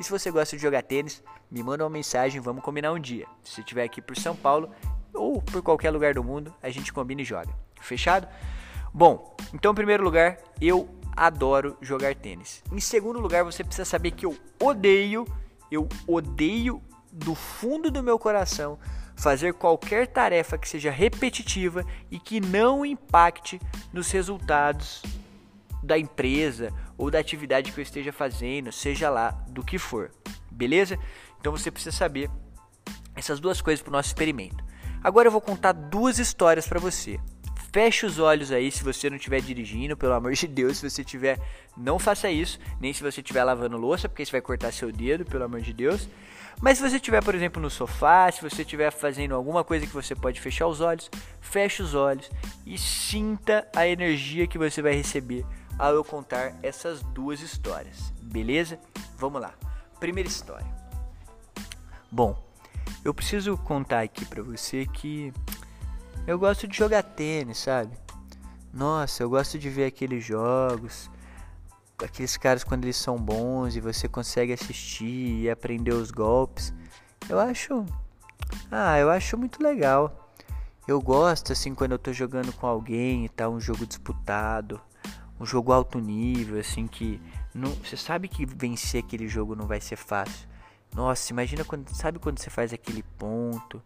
E 0.00 0.02
se 0.02 0.10
você 0.10 0.30
gosta 0.30 0.56
de 0.56 0.62
jogar 0.62 0.82
tênis, 0.82 1.22
me 1.50 1.62
manda 1.62 1.84
uma 1.84 1.90
mensagem, 1.90 2.40
vamos 2.40 2.64
combinar 2.64 2.90
um 2.90 2.98
dia. 2.98 3.26
Se 3.44 3.60
estiver 3.60 3.84
aqui 3.84 4.00
por 4.00 4.16
São 4.16 4.34
Paulo 4.34 4.70
ou 5.12 5.42
por 5.42 5.60
qualquer 5.60 5.90
lugar 5.90 6.14
do 6.14 6.24
mundo, 6.24 6.54
a 6.62 6.70
gente 6.70 6.90
combina 6.90 7.20
e 7.20 7.24
joga. 7.24 7.50
Fechado? 7.82 8.26
Bom, 8.94 9.36
então 9.52 9.72
em 9.72 9.74
primeiro 9.74 10.02
lugar, 10.02 10.38
eu 10.58 10.88
adoro 11.14 11.76
jogar 11.82 12.14
tênis. 12.14 12.62
Em 12.72 12.80
segundo 12.80 13.20
lugar, 13.20 13.44
você 13.44 13.62
precisa 13.62 13.84
saber 13.84 14.12
que 14.12 14.24
eu 14.24 14.34
odeio, 14.58 15.26
eu 15.70 15.86
odeio 16.06 16.82
do 17.12 17.34
fundo 17.34 17.90
do 17.90 18.02
meu 18.02 18.18
coração 18.18 18.78
fazer 19.14 19.52
qualquer 19.52 20.06
tarefa 20.06 20.56
que 20.56 20.66
seja 20.66 20.90
repetitiva 20.90 21.84
e 22.10 22.18
que 22.18 22.40
não 22.40 22.86
impacte 22.86 23.60
nos 23.92 24.10
resultados 24.10 25.02
da 25.82 25.98
empresa 25.98 26.72
ou 27.00 27.10
da 27.10 27.18
atividade 27.18 27.72
que 27.72 27.80
eu 27.80 27.82
esteja 27.82 28.12
fazendo, 28.12 28.70
seja 28.70 29.08
lá 29.08 29.30
do 29.48 29.64
que 29.64 29.78
for. 29.78 30.10
Beleza? 30.50 30.98
Então 31.40 31.50
você 31.50 31.70
precisa 31.70 31.96
saber 31.96 32.30
essas 33.16 33.40
duas 33.40 33.62
coisas 33.62 33.82
para 33.82 33.88
o 33.88 33.92
nosso 33.92 34.08
experimento. 34.08 34.62
Agora 35.02 35.26
eu 35.26 35.32
vou 35.32 35.40
contar 35.40 35.72
duas 35.72 36.18
histórias 36.18 36.68
para 36.68 36.78
você. 36.78 37.18
Feche 37.72 38.04
os 38.04 38.18
olhos 38.18 38.52
aí 38.52 38.70
se 38.70 38.84
você 38.84 39.08
não 39.08 39.16
estiver 39.16 39.40
dirigindo, 39.40 39.96
pelo 39.96 40.12
amor 40.12 40.34
de 40.34 40.46
Deus. 40.46 40.76
Se 40.76 40.90
você 40.90 41.02
tiver, 41.02 41.40
não 41.74 41.98
faça 41.98 42.30
isso. 42.30 42.58
Nem 42.78 42.92
se 42.92 43.02
você 43.02 43.22
estiver 43.22 43.44
lavando 43.44 43.78
louça, 43.78 44.06
porque 44.06 44.22
isso 44.22 44.32
vai 44.32 44.42
cortar 44.42 44.70
seu 44.70 44.92
dedo, 44.92 45.24
pelo 45.24 45.44
amor 45.44 45.62
de 45.62 45.72
Deus. 45.72 46.06
Mas 46.60 46.76
se 46.76 46.86
você 46.86 46.96
estiver, 46.96 47.24
por 47.24 47.34
exemplo, 47.34 47.62
no 47.62 47.70
sofá, 47.70 48.30
se 48.30 48.42
você 48.42 48.60
estiver 48.60 48.90
fazendo 48.90 49.34
alguma 49.34 49.64
coisa 49.64 49.86
que 49.86 49.94
você 49.94 50.14
pode 50.14 50.38
fechar 50.38 50.66
os 50.66 50.82
olhos, 50.82 51.10
feche 51.40 51.82
os 51.82 51.94
olhos 51.94 52.30
e 52.66 52.76
sinta 52.76 53.66
a 53.74 53.88
energia 53.88 54.46
que 54.46 54.58
você 54.58 54.82
vai 54.82 54.92
receber 54.92 55.46
ao 55.78 55.94
eu 55.94 56.04
contar 56.04 56.54
essas 56.62 57.02
duas 57.02 57.40
histórias. 57.40 58.12
Beleza? 58.22 58.78
Vamos 59.16 59.40
lá. 59.40 59.54
Primeira 59.98 60.28
história. 60.28 60.66
Bom, 62.10 62.36
eu 63.04 63.14
preciso 63.14 63.56
contar 63.56 64.00
aqui 64.00 64.24
pra 64.24 64.42
você 64.42 64.86
que 64.86 65.32
eu 66.26 66.38
gosto 66.38 66.68
de 66.68 66.76
jogar 66.76 67.02
tênis, 67.02 67.58
sabe? 67.58 67.96
Nossa, 68.72 69.22
eu 69.22 69.30
gosto 69.30 69.58
de 69.58 69.68
ver 69.68 69.86
aqueles 69.86 70.24
jogos, 70.24 71.10
aqueles 71.98 72.36
caras 72.36 72.62
quando 72.62 72.84
eles 72.84 72.96
são 72.96 73.16
bons 73.16 73.74
e 73.74 73.80
você 73.80 74.08
consegue 74.08 74.52
assistir 74.52 75.42
e 75.42 75.50
aprender 75.50 75.92
os 75.92 76.10
golpes. 76.10 76.72
Eu 77.28 77.38
acho, 77.38 77.84
ah, 78.70 78.98
eu 78.98 79.10
acho 79.10 79.36
muito 79.36 79.62
legal. 79.62 80.30
Eu 80.86 81.00
gosto 81.00 81.52
assim 81.52 81.74
quando 81.74 81.92
eu 81.92 81.98
tô 81.98 82.12
jogando 82.12 82.52
com 82.52 82.66
alguém 82.66 83.24
e 83.24 83.28
tá 83.28 83.48
um 83.48 83.60
jogo 83.60 83.86
disputado, 83.86 84.80
um 85.40 85.46
jogo 85.46 85.72
alto 85.72 85.98
nível, 85.98 86.60
assim 86.60 86.86
que 86.86 87.20
não, 87.54 87.70
você 87.70 87.96
sabe 87.96 88.28
que 88.28 88.46
vencer 88.46 89.02
aquele 89.02 89.26
jogo 89.26 89.56
não 89.56 89.66
vai 89.66 89.80
ser 89.80 89.96
fácil. 89.96 90.48
Nossa, 90.94 91.32
imagina 91.32 91.64
quando, 91.64 91.88
sabe 91.94 92.18
quando 92.18 92.38
você 92.38 92.50
faz 92.50 92.72
aquele 92.72 93.02
ponto? 93.02 93.82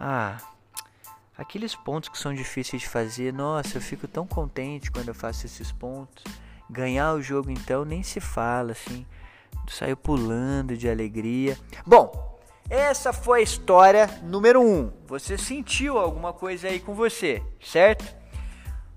Ah, 0.00 0.38
Aqueles 1.38 1.74
pontos 1.74 2.08
que 2.08 2.16
são 2.16 2.32
difíceis 2.32 2.80
de 2.80 2.88
fazer, 2.88 3.30
nossa, 3.30 3.76
eu 3.76 3.82
fico 3.82 4.08
tão 4.08 4.26
contente 4.26 4.90
quando 4.90 5.08
eu 5.08 5.14
faço 5.14 5.44
esses 5.44 5.70
pontos. 5.70 6.24
Ganhar 6.68 7.12
o 7.12 7.20
jogo 7.20 7.50
então 7.50 7.84
nem 7.84 8.02
se 8.02 8.20
fala 8.20 8.72
assim. 8.72 9.04
Saiu 9.68 9.98
pulando 9.98 10.78
de 10.78 10.88
alegria. 10.88 11.58
Bom, 11.86 12.40
essa 12.70 13.12
foi 13.12 13.40
a 13.40 13.42
história 13.42 14.06
número 14.22 14.62
1. 14.62 14.64
Um. 14.64 14.92
Você 15.06 15.36
sentiu 15.36 15.98
alguma 15.98 16.32
coisa 16.32 16.68
aí 16.68 16.80
com 16.80 16.94
você, 16.94 17.42
certo? 17.60 18.16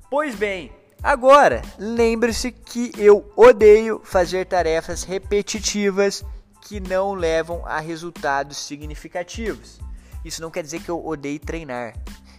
Pois 0.09 0.33
bem, 0.33 0.71
agora 1.01 1.61
lembre-se 1.77 2.51
que 2.51 2.91
eu 2.97 3.31
odeio 3.35 4.01
fazer 4.03 4.45
tarefas 4.45 5.03
repetitivas 5.03 6.23
que 6.61 6.79
não 6.79 7.13
levam 7.13 7.65
a 7.65 7.79
resultados 7.79 8.57
significativos. 8.57 9.79
Isso 10.23 10.41
não 10.41 10.51
quer 10.51 10.63
dizer 10.63 10.81
que 10.81 10.89
eu 10.89 11.05
odeie 11.05 11.39
treinar. 11.39 11.95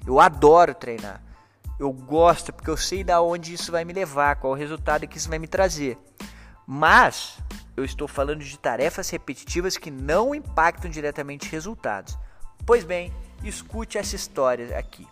Eu 0.07 0.21
adoro 0.21 0.75
treinar. 0.75 1.23
Eu 1.79 1.93
gosto 1.93 2.53
porque 2.53 2.71
eu 2.71 2.77
sei 2.77 3.03
da 3.03 3.23
onde 3.23 3.55
isso 3.55 3.73
vai 3.73 3.85
me 3.85 3.93
levar, 3.93 4.37
qual 4.37 4.53
o 4.53 4.57
resultado 4.57 5.09
que 5.09 5.17
isso 5.17 5.31
vai 5.31 5.39
me 5.39 5.49
trazer. 5.49 5.99
Mas 6.67 7.39
eu 7.77 7.85
estou 7.85 8.07
falando 8.07 8.45
de 8.45 8.59
tarefas 8.59 9.09
repetitivas 9.09 9.77
que 9.79 9.91
não 9.91 10.35
impactam 10.35 10.91
diretamente 10.91 11.51
resultados. 11.51 12.19
Pois 12.67 12.85
bem, 12.85 13.13
escute 13.43 13.97
essa 13.97 14.15
história 14.15 14.79
aqui. 14.79 15.09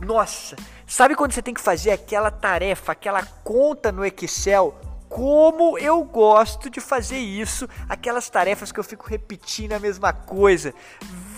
Nossa, 0.00 0.56
sabe 0.86 1.14
quando 1.14 1.32
você 1.32 1.42
tem 1.42 1.54
que 1.54 1.60
fazer 1.60 1.90
aquela 1.90 2.30
tarefa, 2.30 2.92
aquela 2.92 3.24
conta 3.42 3.92
no 3.92 4.04
Excel? 4.04 4.78
Como 5.08 5.78
eu 5.78 6.02
gosto 6.02 6.68
de 6.68 6.80
fazer 6.80 7.18
isso, 7.18 7.68
aquelas 7.88 8.28
tarefas 8.28 8.72
que 8.72 8.80
eu 8.80 8.84
fico 8.84 9.06
repetindo 9.06 9.72
a 9.72 9.78
mesma 9.78 10.12
coisa, 10.12 10.74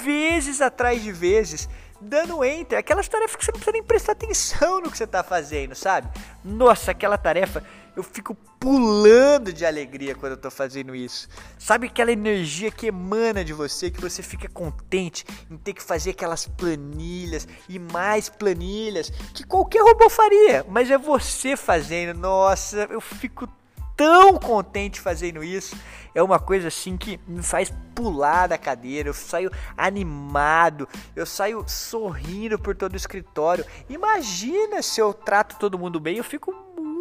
vezes 0.03 0.63
atrás 0.63 1.03
de 1.03 1.13
vezes 1.13 1.69
dando 2.01 2.45
enter, 2.45 2.79
aquelas 2.79 3.09
tarefas 3.09 3.37
que 3.37 3.45
você 3.45 3.51
não 3.53 3.59
precisa 3.59 3.73
nem 3.73 3.83
prestar 3.83 4.13
atenção 4.13 4.81
no 4.81 4.91
que 4.91 4.97
você 4.97 5.05
está 5.05 5.23
fazendo, 5.23 5.75
sabe? 5.75 6.09
Nossa, 6.45 6.91
aquela 6.91 7.19
tarefa, 7.19 7.63
eu 7.97 8.03
fico 8.03 8.35
pulando 8.61 9.53
de 9.53 9.65
alegria 9.65 10.15
quando 10.15 10.33
eu 10.33 10.37
estou 10.37 10.51
fazendo 10.51 10.95
isso. 10.95 11.29
Sabe 11.59 11.87
aquela 11.87 12.13
energia 12.13 12.71
que 12.71 12.87
emana 12.89 13.43
de 13.43 13.55
você, 13.55 13.91
que 13.91 14.01
você 14.01 14.23
fica 14.23 14.49
contente 14.49 15.25
em 15.51 15.57
ter 15.57 15.73
que 15.73 15.83
fazer 15.83 16.11
aquelas 16.11 16.47
planilhas 16.47 17.49
e 17.69 17.79
mais 17.79 18.29
planilhas 18.29 19.11
que 19.33 19.45
qualquer 19.45 19.83
robô 19.83 20.11
faria, 20.11 20.65
mas 20.69 20.91
é 20.91 20.99
você 20.99 21.57
fazendo. 21.57 22.19
Nossa, 22.19 22.87
eu 22.91 23.01
fico 23.01 23.49
tão 23.97 24.37
contente 24.37 25.01
fazendo 25.01 25.43
isso. 25.43 25.75
É 26.15 26.23
uma 26.23 26.39
coisa 26.39 26.69
assim 26.69 26.97
que 26.97 27.19
me 27.27 27.43
faz 27.43 27.73
pular 27.95 28.47
da 28.47 28.59
cadeira. 28.59 29.09
Eu 29.09 29.15
saio 29.15 29.51
animado, 29.77 30.87
eu 31.15 31.25
saio 31.25 31.65
sorrindo 31.67 32.59
por 32.59 32.77
todo 32.77 32.93
o 32.93 32.97
escritório. 32.97 33.65
Imagina 33.89 34.83
se 34.83 35.01
eu 35.01 35.15
trato 35.15 35.59
todo 35.59 35.79
mundo 35.79 35.99
bem, 35.99 36.19
eu 36.19 36.25
fico 36.25 36.55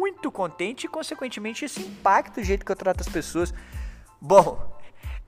muito 0.06 0.30
contente 0.30 0.84
e, 0.84 0.88
consequentemente, 0.88 1.64
isso 1.64 1.80
impacta 1.80 2.40
o 2.40 2.44
jeito 2.44 2.64
que 2.64 2.70
eu 2.70 2.76
trato 2.76 3.00
as 3.00 3.08
pessoas. 3.08 3.52
Bom, 4.20 4.78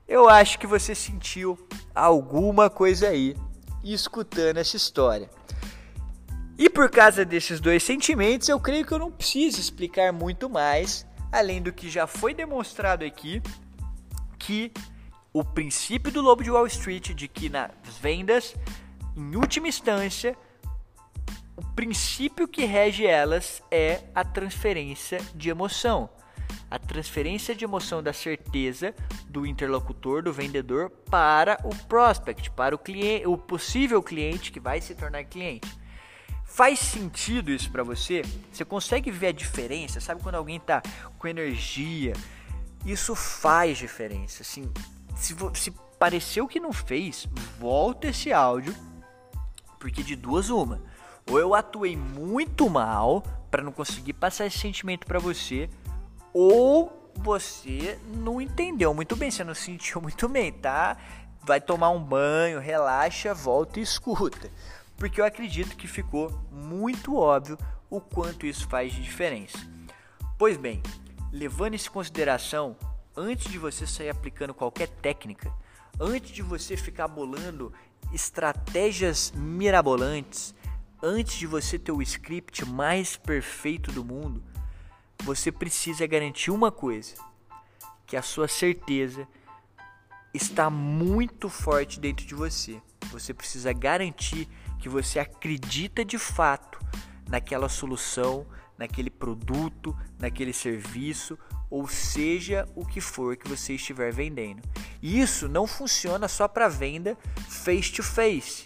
eu 0.07 0.29
acho 0.29 0.57
que 0.57 0.65
você 0.65 0.95
sentiu 0.95 1.59
alguma 1.93 2.69
coisa 2.69 3.09
aí 3.09 3.35
escutando 3.83 4.57
essa 4.57 4.77
história. 4.77 5.29
E 6.57 6.69
por 6.69 6.89
causa 6.89 7.25
desses 7.25 7.59
dois 7.59 7.83
sentimentos, 7.83 8.47
eu 8.47 8.59
creio 8.59 8.85
que 8.85 8.93
eu 8.93 8.99
não 8.99 9.11
preciso 9.11 9.59
explicar 9.59 10.13
muito 10.13 10.49
mais 10.49 11.05
além 11.31 11.61
do 11.61 11.71
que 11.71 11.89
já 11.89 12.07
foi 12.07 12.33
demonstrado 12.33 13.05
aqui, 13.05 13.41
que 14.39 14.71
o 15.31 15.43
princípio 15.43 16.11
do 16.11 16.21
lobo 16.21 16.43
de 16.43 16.49
Wall 16.49 16.65
Street 16.65 17.13
de 17.13 17.27
que 17.27 17.49
nas 17.49 17.71
vendas, 18.01 18.55
em 19.15 19.35
última 19.35 19.67
instância, 19.67 20.35
princípio 21.79 22.45
que 22.45 22.65
rege 22.65 23.07
elas 23.07 23.63
é 23.71 24.01
a 24.13 24.21
transferência 24.25 25.21
de 25.33 25.49
emoção. 25.49 26.09
A 26.69 26.77
transferência 26.77 27.55
de 27.55 27.63
emoção 27.63 28.03
da 28.03 28.11
certeza 28.11 28.93
do 29.29 29.45
interlocutor, 29.45 30.21
do 30.21 30.33
vendedor, 30.33 30.89
para 31.09 31.57
o 31.63 31.73
prospect, 31.85 32.51
para 32.51 32.75
o 32.75 32.77
cliente, 32.77 33.25
o 33.25 33.37
possível 33.37 34.03
cliente 34.03 34.51
que 34.51 34.59
vai 34.59 34.81
se 34.81 34.93
tornar 34.93 35.23
cliente. 35.23 35.69
Faz 36.43 36.79
sentido 36.79 37.49
isso 37.49 37.71
para 37.71 37.81
você? 37.81 38.23
Você 38.51 38.65
consegue 38.65 39.09
ver 39.09 39.27
a 39.27 39.31
diferença? 39.31 40.01
Sabe 40.01 40.21
quando 40.21 40.35
alguém 40.35 40.59
tá 40.59 40.81
com 41.17 41.29
energia? 41.29 42.11
Isso 42.85 43.15
faz 43.15 43.77
diferença. 43.77 44.41
Assim, 44.41 44.69
se, 45.15 45.33
se 45.53 45.71
pareceu 45.97 46.45
que 46.45 46.59
não 46.59 46.73
fez, 46.73 47.25
volta 47.57 48.07
esse 48.07 48.33
áudio, 48.33 48.75
porque 49.79 50.03
de 50.03 50.17
duas 50.17 50.49
uma. 50.49 50.81
Ou 51.29 51.39
eu 51.39 51.53
atuei 51.53 51.95
muito 51.95 52.69
mal 52.69 53.23
para 53.51 53.63
não 53.63 53.71
conseguir 53.71 54.13
passar 54.13 54.45
esse 54.45 54.59
sentimento 54.59 55.05
para 55.05 55.19
você, 55.19 55.69
ou 56.33 57.11
você 57.15 57.99
não 58.07 58.41
entendeu 58.41 58.93
muito 58.93 59.15
bem, 59.15 59.29
você 59.29 59.43
não 59.43 59.55
sentiu 59.55 59.99
muito 60.01 60.27
bem, 60.27 60.51
tá? 60.51 60.97
Vai 61.43 61.61
tomar 61.61 61.89
um 61.89 62.03
banho, 62.03 62.59
relaxa, 62.59 63.33
volta 63.33 63.79
e 63.79 63.83
escuta 63.83 64.49
porque 64.99 65.21
eu 65.21 65.25
acredito 65.25 65.77
que 65.77 65.87
ficou 65.87 66.29
muito 66.51 67.15
óbvio 67.15 67.57
o 67.89 68.01
quanto 68.01 68.45
isso 68.45 68.67
faz 68.67 68.93
de 68.93 69.01
diferença. 69.01 69.57
Pois 70.37 70.57
bem, 70.57 70.83
levando 71.31 71.73
isso 71.73 71.89
em 71.89 71.93
consideração, 71.93 72.75
antes 73.15 73.49
de 73.49 73.57
você 73.57 73.87
sair 73.87 74.09
aplicando 74.09 74.53
qualquer 74.53 74.89
técnica, 74.89 75.51
antes 75.99 76.31
de 76.31 76.41
você 76.41 76.75
ficar 76.75 77.07
bolando 77.07 77.73
estratégias 78.13 79.31
mirabolantes, 79.33 80.53
antes 81.01 81.37
de 81.37 81.47
você 81.47 81.79
ter 81.79 81.91
o 81.91 82.01
script 82.01 82.65
mais 82.65 83.15
perfeito 83.15 83.91
do 83.91 84.03
mundo, 84.03 84.43
você 85.23 85.51
precisa 85.51 86.05
garantir 86.07 86.51
uma 86.51 86.71
coisa: 86.71 87.15
que 88.05 88.15
a 88.17 88.21
sua 88.21 88.47
certeza 88.47 89.27
está 90.33 90.69
muito 90.69 91.49
forte 91.49 91.99
dentro 91.99 92.25
de 92.25 92.35
você. 92.35 92.81
Você 93.11 93.33
precisa 93.33 93.73
garantir 93.73 94.47
que 94.79 94.87
você 94.87 95.19
acredita 95.19 96.05
de 96.05 96.17
fato 96.17 96.79
naquela 97.27 97.67
solução, 97.67 98.45
naquele 98.77 99.09
produto, 99.09 99.95
naquele 100.17 100.53
serviço, 100.53 101.37
ou 101.69 101.87
seja 101.87 102.67
o 102.75 102.85
que 102.85 103.01
for 103.01 103.35
que 103.35 103.47
você 103.47 103.73
estiver 103.73 104.11
vendendo. 104.11 104.61
E 105.01 105.19
isso 105.19 105.47
não 105.47 105.67
funciona 105.67 106.27
só 106.27 106.47
para 106.47 106.67
venda 106.67 107.17
face 107.47 107.91
to 107.91 108.03
face, 108.03 108.65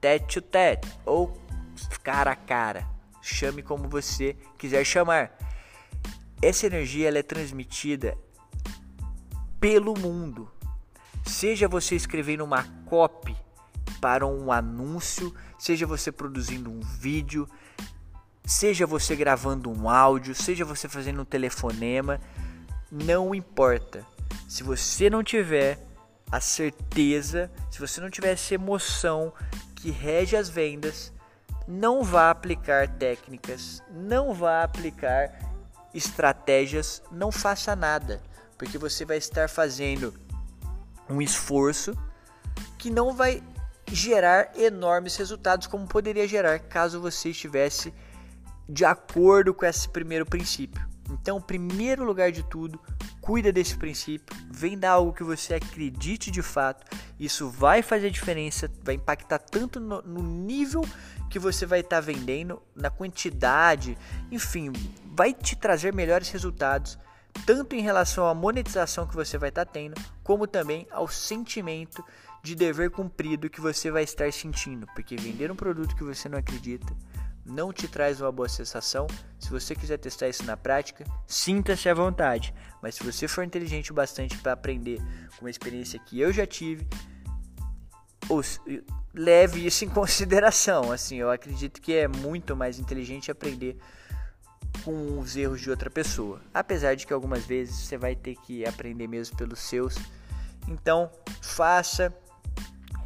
tete 0.00 0.34
to 0.34 0.42
tete 0.42 0.88
ou 1.04 1.43
cara 2.02 2.32
a 2.32 2.36
cara. 2.36 2.86
Chame 3.22 3.62
como 3.62 3.88
você 3.88 4.36
quiser 4.58 4.84
chamar. 4.84 5.32
Essa 6.42 6.66
energia 6.66 7.08
ela 7.08 7.18
é 7.18 7.22
transmitida 7.22 8.18
pelo 9.58 9.98
mundo. 9.98 10.50
Seja 11.24 11.66
você 11.66 11.96
escrevendo 11.96 12.44
uma 12.44 12.64
copy 12.84 13.34
para 13.98 14.26
um 14.26 14.52
anúncio, 14.52 15.34
seja 15.58 15.86
você 15.86 16.12
produzindo 16.12 16.70
um 16.70 16.80
vídeo, 16.80 17.48
seja 18.44 18.86
você 18.86 19.16
gravando 19.16 19.70
um 19.70 19.88
áudio, 19.88 20.34
seja 20.34 20.66
você 20.66 20.86
fazendo 20.86 21.22
um 21.22 21.24
telefonema, 21.24 22.20
não 22.92 23.34
importa. 23.34 24.04
Se 24.46 24.62
você 24.62 25.08
não 25.08 25.24
tiver 25.24 25.78
a 26.30 26.40
certeza, 26.40 27.50
se 27.70 27.80
você 27.80 28.00
não 28.00 28.10
tiver 28.10 28.32
essa 28.32 28.54
emoção 28.54 29.32
que 29.74 29.90
rege 29.90 30.36
as 30.36 30.50
vendas, 30.50 31.10
não 31.66 32.02
vá 32.02 32.30
aplicar 32.30 32.88
técnicas, 32.88 33.82
não 33.90 34.34
vá 34.34 34.62
aplicar 34.62 35.32
estratégias, 35.94 37.02
não 37.10 37.30
faça 37.32 37.74
nada, 37.74 38.22
porque 38.58 38.76
você 38.76 39.04
vai 39.04 39.16
estar 39.16 39.48
fazendo 39.48 40.14
um 41.08 41.22
esforço 41.22 41.96
que 42.78 42.90
não 42.90 43.12
vai 43.12 43.42
gerar 43.90 44.50
enormes 44.56 45.16
resultados 45.16 45.66
como 45.66 45.86
poderia 45.86 46.26
gerar 46.26 46.58
caso 46.58 47.00
você 47.00 47.30
estivesse 47.30 47.92
de 48.68 48.84
acordo 48.84 49.52
com 49.52 49.64
esse 49.64 49.88
primeiro 49.88 50.24
princípio. 50.24 50.93
Então, 51.10 51.40
primeiro 51.40 52.04
lugar 52.04 52.32
de 52.32 52.42
tudo, 52.42 52.80
cuida 53.20 53.52
desse 53.52 53.76
princípio, 53.76 54.36
venda 54.50 54.90
algo 54.90 55.12
que 55.12 55.22
você 55.22 55.54
acredite 55.54 56.30
de 56.30 56.42
fato. 56.42 56.84
Isso 57.18 57.48
vai 57.48 57.82
fazer 57.82 58.10
diferença, 58.10 58.70
vai 58.82 58.94
impactar 58.94 59.38
tanto 59.38 59.78
no, 59.80 60.02
no 60.02 60.22
nível 60.22 60.82
que 61.30 61.38
você 61.38 61.66
vai 61.66 61.80
estar 61.80 61.96
tá 61.96 62.00
vendendo, 62.00 62.62
na 62.74 62.90
quantidade, 62.90 63.98
enfim, 64.30 64.72
vai 65.06 65.32
te 65.32 65.56
trazer 65.56 65.92
melhores 65.92 66.30
resultados, 66.30 66.98
tanto 67.44 67.74
em 67.74 67.80
relação 67.80 68.28
à 68.28 68.34
monetização 68.34 69.06
que 69.06 69.16
você 69.16 69.36
vai 69.36 69.48
estar 69.48 69.64
tá 69.64 69.72
tendo, 69.72 70.00
como 70.22 70.46
também 70.46 70.86
ao 70.90 71.08
sentimento 71.08 72.04
de 72.42 72.54
dever 72.54 72.90
cumprido 72.90 73.50
que 73.50 73.60
você 73.60 73.90
vai 73.90 74.04
estar 74.04 74.30
sentindo, 74.32 74.86
porque 74.94 75.16
vender 75.16 75.50
um 75.50 75.56
produto 75.56 75.96
que 75.96 76.04
você 76.04 76.28
não 76.28 76.38
acredita 76.38 76.94
não 77.44 77.72
te 77.72 77.86
traz 77.86 78.20
uma 78.20 78.32
boa 78.32 78.48
sensação. 78.48 79.06
Se 79.38 79.50
você 79.50 79.74
quiser 79.74 79.98
testar 79.98 80.28
isso 80.28 80.44
na 80.44 80.56
prática, 80.56 81.04
sinta-se 81.26 81.88
à 81.88 81.94
vontade. 81.94 82.54
Mas 82.82 82.94
se 82.94 83.04
você 83.04 83.28
for 83.28 83.44
inteligente 83.44 83.90
o 83.90 83.94
bastante 83.94 84.38
para 84.38 84.52
aprender 84.52 84.98
com 85.36 85.44
uma 85.44 85.50
experiência 85.50 85.98
que 85.98 86.18
eu 86.18 86.32
já 86.32 86.46
tive, 86.46 86.86
leve 89.12 89.66
isso 89.66 89.84
em 89.84 89.88
consideração. 89.90 90.90
Assim, 90.90 91.16
eu 91.16 91.30
acredito 91.30 91.80
que 91.80 91.92
é 91.94 92.08
muito 92.08 92.56
mais 92.56 92.78
inteligente 92.78 93.30
aprender 93.30 93.76
com 94.82 95.18
os 95.18 95.36
erros 95.36 95.60
de 95.60 95.70
outra 95.70 95.90
pessoa. 95.90 96.40
Apesar 96.52 96.94
de 96.94 97.06
que 97.06 97.12
algumas 97.12 97.44
vezes 97.44 97.76
você 97.76 97.98
vai 97.98 98.16
ter 98.16 98.36
que 98.36 98.66
aprender 98.66 99.06
mesmo 99.06 99.36
pelos 99.36 99.60
seus. 99.60 99.96
Então, 100.66 101.10
faça 101.42 102.12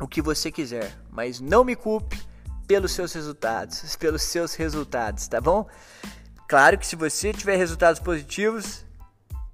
o 0.00 0.06
que 0.06 0.22
você 0.22 0.52
quiser, 0.52 0.96
mas 1.10 1.40
não 1.40 1.64
me 1.64 1.74
culpe 1.74 2.27
pelos 2.68 2.92
seus 2.92 3.12
resultados, 3.14 3.96
pelos 3.98 4.22
seus 4.22 4.54
resultados, 4.54 5.26
tá 5.26 5.40
bom? 5.40 5.66
Claro 6.46 6.78
que 6.78 6.86
se 6.86 6.94
você 6.94 7.32
tiver 7.32 7.56
resultados 7.56 8.00
positivos, 8.00 8.84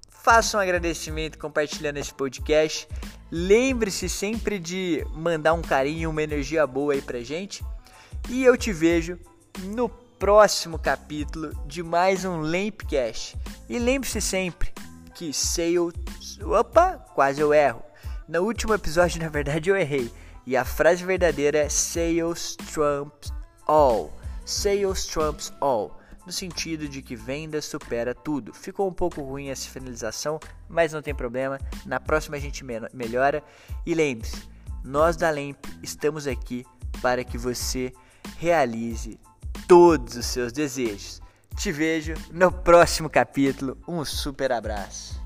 faça 0.07 0.57
um 0.57 0.59
agradecimento 0.59 1.39
compartilhando 1.39 1.97
esse 1.97 2.13
podcast. 2.13 2.87
Lembre-se 3.31 4.07
sempre 4.07 4.59
de 4.59 5.05
mandar 5.13 5.53
um 5.53 5.61
carinho, 5.61 6.09
uma 6.09 6.21
energia 6.21 6.67
boa 6.67 6.93
aí 6.93 7.01
pra 7.01 7.21
gente. 7.21 7.65
E 8.29 8.43
eu 8.43 8.55
te 8.55 8.71
vejo 8.71 9.19
no 9.63 9.89
próximo 9.89 10.79
capítulo 10.79 11.51
de 11.65 11.83
mais 11.83 12.23
um 12.23 12.39
Lampcast. 12.39 13.37
E 13.67 13.77
lembre-se 13.77 14.21
sempre 14.21 14.73
que 15.13 15.33
sales. 15.33 15.93
Opa, 16.41 16.93
quase 17.13 17.41
eu 17.41 17.53
erro. 17.53 17.83
No 18.27 18.41
último 18.41 18.73
episódio, 18.73 19.21
na 19.21 19.29
verdade, 19.29 19.69
eu 19.69 19.77
errei. 19.77 20.11
E 20.47 20.57
a 20.57 20.65
frase 20.65 21.03
verdadeira 21.03 21.59
é 21.59 21.69
Sales 21.69 22.55
trumps 22.73 23.31
all. 23.67 24.11
Sales 24.45 25.05
trumps 25.05 25.53
all. 25.61 25.99
No 26.25 26.31
sentido 26.31 26.87
de 26.87 27.03
que 27.03 27.15
venda 27.15 27.61
supera 27.61 28.15
tudo. 28.15 28.51
Ficou 28.51 28.89
um 28.89 28.93
pouco 28.93 29.21
ruim 29.21 29.49
essa 29.49 29.69
finalização, 29.69 30.39
mas 30.67 30.91
não 30.91 31.03
tem 31.03 31.13
problema. 31.13 31.59
Na 31.85 31.99
próxima 31.99 32.37
a 32.37 32.39
gente 32.39 32.63
melhora. 32.93 33.43
E 33.85 33.93
lembre-se, 33.93 34.49
nós 34.83 35.15
da 35.15 35.29
Lemp 35.29 35.63
estamos 35.83 36.25
aqui 36.25 36.65
para 37.01 37.23
que 37.23 37.37
você 37.37 37.93
realize 38.37 39.19
todos 39.67 40.15
os 40.15 40.25
seus 40.25 40.51
desejos. 40.51 41.21
Te 41.55 41.71
vejo 41.71 42.15
no 42.31 42.51
próximo 42.51 43.07
capítulo. 43.07 43.77
Um 43.87 44.03
super 44.03 44.51
abraço. 44.51 45.24